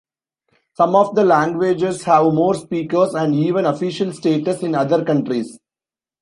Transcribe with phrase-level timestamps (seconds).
[0.77, 5.59] Some of the languages have more speakers, and even official status, in other countries.